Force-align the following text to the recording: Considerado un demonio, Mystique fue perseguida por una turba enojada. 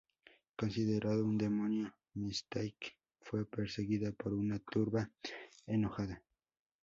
Considerado 0.55 1.23
un 1.23 1.37
demonio, 1.37 1.93
Mystique 2.15 2.97
fue 3.21 3.45
perseguida 3.45 4.11
por 4.11 4.33
una 4.33 4.57
turba 4.57 5.11
enojada. 5.67 6.23